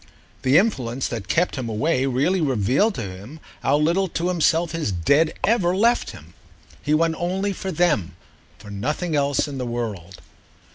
[0.41, 4.91] The influence that kept him away really revealed to him how little to himself his
[4.91, 6.33] Dead ever left him.
[6.81, 10.19] He went only for them—for nothing else in the world.